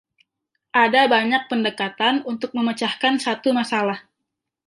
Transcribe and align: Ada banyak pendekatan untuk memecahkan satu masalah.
Ada 0.85 1.03
banyak 1.15 1.41
pendekatan 1.51 2.15
untuk 2.31 2.49
memecahkan 2.57 3.13
satu 3.25 3.49
masalah. 3.59 3.99